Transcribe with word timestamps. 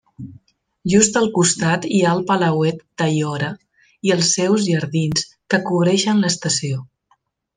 Just 0.93 1.17
al 1.19 1.27
costat 1.35 1.83
hi 1.97 1.99
ha 2.05 2.13
el 2.19 2.23
Palauet 2.31 2.79
d'Aiora 3.01 3.51
i 4.09 4.15
els 4.17 4.31
seus 4.39 4.65
jardins, 4.71 5.29
que 5.55 5.63
cobreixen 5.71 6.25
l'estació. 6.25 6.83